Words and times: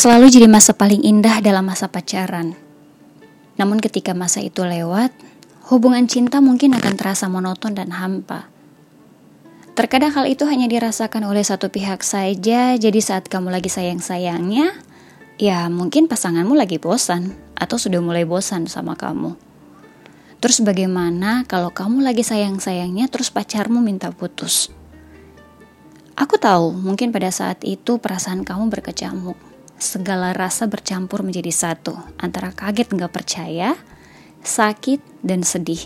Selalu 0.00 0.32
jadi 0.32 0.48
masa 0.48 0.72
paling 0.72 1.04
indah 1.04 1.44
dalam 1.44 1.68
masa 1.68 1.84
pacaran. 1.84 2.56
Namun 3.60 3.84
ketika 3.84 4.16
masa 4.16 4.40
itu 4.40 4.64
lewat, 4.64 5.12
hubungan 5.68 6.08
cinta 6.08 6.40
mungkin 6.40 6.72
akan 6.72 6.96
terasa 6.96 7.28
monoton 7.28 7.76
dan 7.76 7.92
hampa. 7.92 8.48
Terkadang 9.76 10.16
hal 10.16 10.24
itu 10.24 10.48
hanya 10.48 10.72
dirasakan 10.72 11.28
oleh 11.28 11.44
satu 11.44 11.68
pihak 11.68 12.00
saja, 12.00 12.80
jadi 12.80 12.96
saat 13.04 13.28
kamu 13.28 13.52
lagi 13.52 13.68
sayang-sayangnya, 13.68 14.72
ya 15.36 15.68
mungkin 15.68 16.08
pasanganmu 16.08 16.56
lagi 16.56 16.80
bosan 16.80 17.36
atau 17.52 17.76
sudah 17.76 18.00
mulai 18.00 18.24
bosan 18.24 18.72
sama 18.72 18.96
kamu. 18.96 19.36
Terus 20.40 20.64
bagaimana 20.64 21.44
kalau 21.44 21.68
kamu 21.68 22.00
lagi 22.00 22.24
sayang-sayangnya 22.24 23.12
terus 23.12 23.28
pacarmu 23.28 23.84
minta 23.84 24.08
putus? 24.08 24.72
Aku 26.20 26.36
tahu 26.36 26.76
mungkin 26.76 27.16
pada 27.16 27.32
saat 27.32 27.64
itu 27.64 27.96
perasaan 27.96 28.44
kamu 28.44 28.68
berkecamuk 28.68 29.40
segala 29.80 30.36
rasa 30.36 30.68
bercampur 30.68 31.24
menjadi 31.24 31.48
satu 31.48 31.96
antara 32.20 32.52
kaget 32.52 32.92
nggak 32.92 33.08
percaya, 33.08 33.72
sakit, 34.44 35.00
dan 35.24 35.40
sedih. 35.40 35.80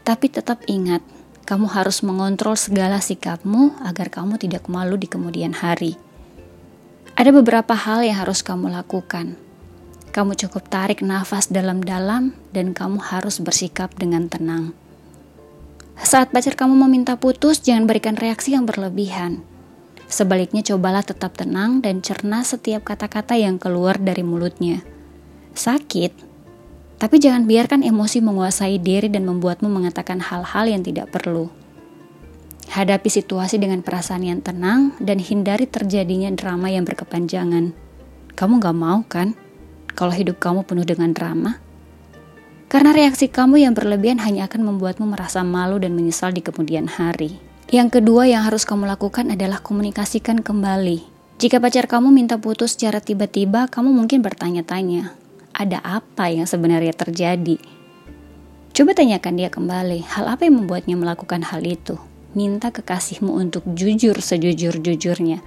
Tapi 0.00 0.32
tetap 0.32 0.64
ingat, 0.64 1.04
kamu 1.44 1.68
harus 1.68 2.00
mengontrol 2.00 2.56
segala 2.56 3.04
sikapmu 3.04 3.84
agar 3.84 4.08
kamu 4.08 4.40
tidak 4.40 4.64
malu 4.72 4.96
di 4.96 5.04
kemudian 5.04 5.52
hari. 5.52 6.00
Ada 7.12 7.28
beberapa 7.28 7.76
hal 7.76 8.00
yang 8.00 8.24
harus 8.24 8.40
kamu 8.40 8.72
lakukan. 8.72 9.36
Kamu 10.08 10.40
cukup 10.40 10.72
tarik 10.72 11.04
nafas 11.04 11.52
dalam-dalam 11.52 12.32
dan 12.56 12.72
kamu 12.72 12.96
harus 12.96 13.44
bersikap 13.44 13.92
dengan 14.00 14.24
tenang. 14.32 14.72
Saat 16.00 16.34
pacar 16.34 16.58
kamu 16.58 16.74
meminta 16.86 17.14
putus, 17.14 17.62
jangan 17.62 17.86
berikan 17.86 18.18
reaksi 18.18 18.54
yang 18.56 18.66
berlebihan 18.66 19.44
Sebaliknya 20.14 20.62
cobalah 20.62 21.02
tetap 21.02 21.34
tenang 21.34 21.80
dan 21.80 22.04
cerna 22.04 22.44
setiap 22.44 22.84
kata-kata 22.84 23.34
yang 23.34 23.56
keluar 23.56 23.96
dari 23.96 24.20
mulutnya. 24.20 24.84
Sakit, 25.58 26.12
tapi 27.00 27.16
jangan 27.18 27.48
biarkan 27.48 27.80
emosi 27.82 28.20
menguasai 28.20 28.78
diri 28.78 29.08
dan 29.08 29.24
membuatmu 29.24 29.66
mengatakan 29.66 30.20
hal-hal 30.20 30.70
yang 30.70 30.86
tidak 30.86 31.10
perlu. 31.10 31.48
Hadapi 32.70 33.10
situasi 33.10 33.60
dengan 33.60 33.82
perasaan 33.82 34.24
yang 34.24 34.40
tenang 34.40 34.94
dan 35.02 35.20
hindari 35.20 35.68
terjadinya 35.68 36.32
drama 36.32 36.70
yang 36.70 36.86
berkepanjangan. 36.86 37.74
Kamu 38.34 38.62
gak 38.62 38.76
mau 38.76 39.02
kan 39.06 39.34
kalau 39.98 40.10
hidup 40.10 40.38
kamu 40.42 40.62
penuh 40.62 40.86
dengan 40.86 41.10
drama? 41.10 41.63
Karena 42.74 42.90
reaksi 42.90 43.30
kamu 43.30 43.62
yang 43.62 43.70
berlebihan 43.70 44.18
hanya 44.18 44.50
akan 44.50 44.74
membuatmu 44.74 45.06
merasa 45.06 45.46
malu 45.46 45.78
dan 45.78 45.94
menyesal 45.94 46.34
di 46.34 46.42
kemudian 46.42 46.90
hari. 46.90 47.38
Yang 47.70 48.02
kedua 48.02 48.26
yang 48.26 48.42
harus 48.42 48.66
kamu 48.66 48.90
lakukan 48.90 49.30
adalah 49.30 49.62
komunikasikan 49.62 50.42
kembali. 50.42 51.06
Jika 51.38 51.62
pacar 51.62 51.86
kamu 51.86 52.10
minta 52.10 52.34
putus 52.34 52.74
secara 52.74 52.98
tiba-tiba, 52.98 53.70
kamu 53.70 53.94
mungkin 53.94 54.26
bertanya-tanya, 54.26 55.14
ada 55.54 55.78
apa 55.86 56.34
yang 56.34 56.50
sebenarnya 56.50 56.90
terjadi? 56.98 57.62
Coba 58.74 58.90
tanyakan 58.90 59.38
dia 59.38 59.54
kembali, 59.54 60.02
hal 60.10 60.34
apa 60.34 60.42
yang 60.42 60.66
membuatnya 60.66 60.98
melakukan 60.98 61.46
hal 61.46 61.62
itu? 61.62 61.94
Minta 62.34 62.74
kekasihmu 62.74 63.38
untuk 63.38 63.62
jujur 63.70 64.18
sejujur-jujurnya. 64.18 65.46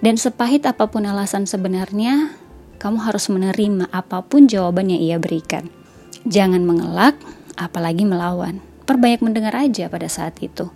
Dan 0.00 0.16
sepahit 0.16 0.64
apa 0.64 0.88
pun 0.88 1.04
alasan 1.04 1.44
sebenarnya, 1.44 2.32
kamu 2.80 3.04
harus 3.04 3.28
menerima 3.28 3.92
apa 3.92 4.24
pun 4.24 4.48
jawaban 4.48 4.88
yang 4.88 5.04
ia 5.04 5.20
berikan. 5.20 5.81
Jangan 6.28 6.62
mengelak, 6.62 7.18
apalagi 7.58 8.06
melawan. 8.06 8.62
Perbanyak 8.86 9.22
mendengar 9.22 9.54
aja 9.56 9.86
pada 9.86 10.10
saat 10.10 10.38
itu 10.42 10.70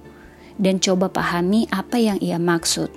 dan 0.56 0.80
coba 0.80 1.12
pahami 1.12 1.68
apa 1.68 2.00
yang 2.00 2.18
ia 2.20 2.40
maksud. 2.40 2.88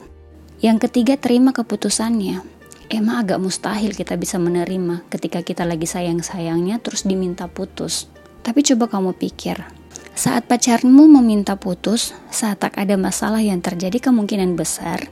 Yang 0.60 0.90
ketiga, 0.90 1.16
terima 1.16 1.56
keputusannya. 1.56 2.44
Emang 2.90 3.22
agak 3.22 3.38
mustahil 3.38 3.94
kita 3.94 4.18
bisa 4.18 4.42
menerima 4.42 5.06
ketika 5.14 5.46
kita 5.46 5.62
lagi 5.64 5.86
sayang-sayangnya 5.86 6.82
terus 6.82 7.06
diminta 7.06 7.46
putus. 7.46 8.10
Tapi 8.42 8.66
coba 8.66 8.90
kamu 8.90 9.14
pikir, 9.14 9.62
saat 10.18 10.50
pacarmu 10.50 11.06
meminta 11.06 11.54
putus, 11.54 12.18
saat 12.34 12.60
tak 12.66 12.76
ada 12.82 12.98
masalah 12.98 13.46
yang 13.46 13.62
terjadi 13.62 14.10
kemungkinan 14.10 14.58
besar, 14.58 15.06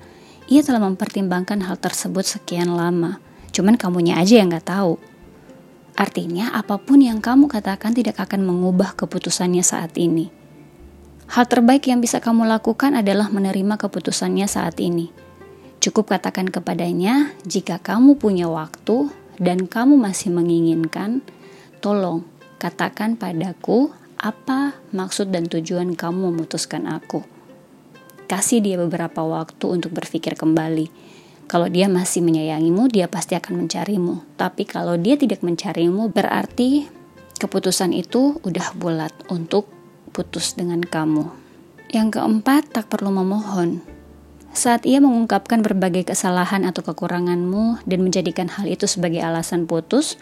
ia 0.49 0.65
telah 0.65 0.81
mempertimbangkan 0.81 1.61
hal 1.69 1.77
tersebut 1.77 2.25
sekian 2.25 2.73
lama. 2.73 3.21
Cuman 3.53 3.77
kamunya 3.77 4.17
aja 4.17 4.41
yang 4.41 4.49
gak 4.49 4.73
tahu. 4.73 4.97
Artinya 5.97 6.53
apa 6.53 6.77
pun 6.77 7.01
yang 7.01 7.25
kamu 7.25 7.49
katakan 7.49 7.97
tidak 7.97 8.21
akan 8.21 8.45
mengubah 8.45 8.93
keputusannya 8.93 9.65
saat 9.65 9.97
ini. 9.97 10.29
Hal 11.27 11.49
terbaik 11.49 11.89
yang 11.89 11.99
bisa 11.99 12.21
kamu 12.21 12.45
lakukan 12.45 12.93
adalah 12.93 13.33
menerima 13.33 13.81
keputusannya 13.81 14.45
saat 14.45 14.77
ini. 14.77 15.09
Cukup 15.81 16.13
katakan 16.13 16.53
kepadanya, 16.53 17.33
jika 17.43 17.81
kamu 17.81 18.21
punya 18.21 18.45
waktu 18.45 19.09
dan 19.41 19.65
kamu 19.65 19.97
masih 19.97 20.29
menginginkan, 20.29 21.25
tolong 21.81 22.23
katakan 22.61 23.17
padaku 23.17 23.89
apa 24.17 24.77
maksud 24.93 25.33
dan 25.33 25.49
tujuan 25.49 25.97
kamu 25.97 26.33
memutuskan 26.33 26.85
aku. 26.85 27.25
Kasih 28.29 28.61
dia 28.61 28.77
beberapa 28.77 29.25
waktu 29.25 29.65
untuk 29.81 29.97
berpikir 29.97 30.37
kembali. 30.37 31.06
Kalau 31.47 31.71
dia 31.71 31.87
masih 31.87 32.19
menyayangimu, 32.27 32.91
dia 32.91 33.07
pasti 33.07 33.31
akan 33.39 33.63
mencarimu. 33.65 34.35
Tapi 34.35 34.67
kalau 34.67 34.99
dia 34.99 35.15
tidak 35.15 35.39
mencarimu, 35.39 36.11
berarti 36.11 36.91
keputusan 37.39 37.95
itu 37.95 38.43
udah 38.43 38.75
bulat 38.75 39.15
untuk 39.31 39.71
putus 40.11 40.59
dengan 40.59 40.83
kamu. 40.83 41.31
Yang 41.87 42.19
keempat, 42.19 42.75
tak 42.75 42.91
perlu 42.91 43.15
memohon. 43.15 43.79
Saat 44.51 44.83
ia 44.83 44.99
mengungkapkan 44.99 45.63
berbagai 45.63 46.11
kesalahan 46.11 46.67
atau 46.67 46.83
kekuranganmu 46.83 47.87
dan 47.87 47.99
menjadikan 48.03 48.51
hal 48.51 48.67
itu 48.67 48.83
sebagai 48.83 49.23
alasan 49.23 49.69
putus, 49.71 50.19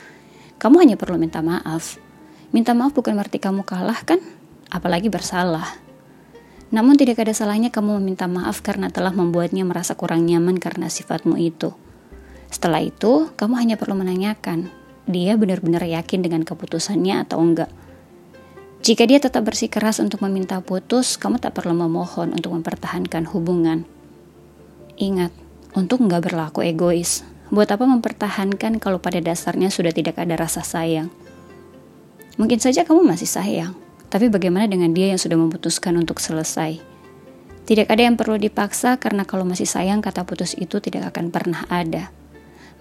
kamu 0.61 0.85
hanya 0.85 0.95
perlu 0.99 1.17
minta 1.17 1.41
maaf. 1.41 1.97
Minta 2.53 2.77
maaf 2.77 2.93
bukan 2.93 3.17
berarti 3.17 3.41
kamu 3.41 3.65
kalah 3.65 3.97
kan? 4.05 4.21
Apalagi 4.69 5.09
bersalah. 5.09 5.84
Namun 6.73 6.97
tidak 6.97 7.21
ada 7.21 7.33
salahnya 7.35 7.69
kamu 7.69 8.01
meminta 8.01 8.25
maaf 8.25 8.65
karena 8.65 8.89
telah 8.89 9.13
membuatnya 9.13 9.61
merasa 9.67 9.93
kurang 9.93 10.25
nyaman 10.25 10.57
karena 10.57 10.89
sifatmu 10.89 11.37
itu. 11.37 11.73
Setelah 12.49 12.81
itu, 12.81 13.29
kamu 13.37 13.53
hanya 13.61 13.75
perlu 13.77 13.93
menanyakan, 13.99 14.71
dia 15.05 15.37
benar-benar 15.37 15.85
yakin 15.85 16.25
dengan 16.25 16.41
keputusannya 16.41 17.25
atau 17.27 17.37
enggak. 17.37 17.69
Jika 18.85 19.05
dia 19.09 19.17
tetap 19.17 19.45
bersikeras 19.45 19.97
untuk 19.97 20.21
meminta 20.21 20.61
putus, 20.61 21.17
kamu 21.17 21.41
tak 21.41 21.57
perlu 21.57 21.73
memohon 21.73 22.33
untuk 22.33 22.53
mempertahankan 22.53 23.29
hubungan. 23.33 23.85
Ingat, 24.97 25.33
untuk 25.73 26.05
nggak 26.05 26.29
berlaku 26.29 26.65
egois. 26.65 27.25
Buat 27.53 27.77
apa 27.77 27.85
mempertahankan 27.85 28.81
kalau 28.81 28.97
pada 28.97 29.21
dasarnya 29.21 29.69
sudah 29.69 29.93
tidak 29.93 30.17
ada 30.17 30.33
rasa 30.37 30.65
sayang? 30.65 31.13
Mungkin 32.41 32.57
saja 32.57 32.83
kamu 32.85 33.05
masih 33.05 33.29
sayang, 33.29 33.73
tapi 34.09 34.29
bagaimana 34.29 34.69
dengan 34.69 34.93
dia 34.93 35.11
yang 35.11 35.19
sudah 35.19 35.35
memutuskan 35.35 35.97
untuk 35.97 36.21
selesai? 36.21 36.95
Tidak 37.65 37.89
ada 37.89 38.05
yang 38.05 38.13
perlu 38.13 38.37
dipaksa 38.37 39.01
karena 39.01 39.25
kalau 39.25 39.41
masih 39.41 39.65
sayang 39.65 39.97
kata 39.97 40.21
putus 40.21 40.53
itu 40.53 40.77
tidak 40.77 41.09
akan 41.13 41.33
pernah 41.33 41.65
ada. 41.65 42.13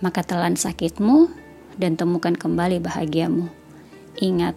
Maka 0.05 0.21
telan 0.21 0.61
sakitmu 0.61 1.33
dan 1.81 1.97
temukan 1.97 2.37
kembali 2.37 2.85
bahagiamu. 2.85 3.49
Ingat, 4.21 4.53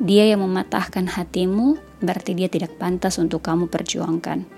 dia 0.00 0.24
yang 0.24 0.40
mematahkan 0.40 1.12
hatimu, 1.12 1.76
berarti 2.00 2.32
dia 2.32 2.48
tidak 2.48 2.80
pantas 2.80 3.20
untuk 3.20 3.44
kamu 3.44 3.68
perjuangkan. 3.68 4.48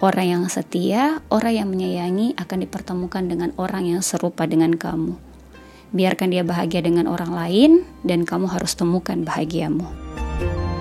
Orang 0.00 0.26
yang 0.26 0.42
setia, 0.50 1.22
orang 1.30 1.54
yang 1.54 1.68
menyayangi 1.70 2.34
akan 2.34 2.58
dipertemukan 2.66 3.28
dengan 3.28 3.52
orang 3.60 3.92
yang 3.92 4.02
serupa 4.02 4.48
dengan 4.48 4.74
kamu. 4.74 5.14
Biarkan 5.94 6.34
dia 6.34 6.42
bahagia 6.42 6.82
dengan 6.82 7.06
orang 7.06 7.30
lain, 7.30 7.70
dan 8.02 8.26
kamu 8.26 8.50
harus 8.50 8.74
temukan 8.74 9.22
bahagiamu. 9.22 10.03
Thank 10.36 10.58
you. 10.58 10.73